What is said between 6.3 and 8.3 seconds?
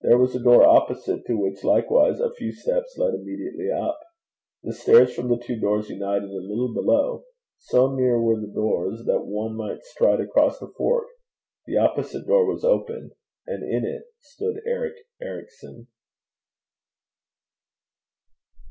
a little below. So near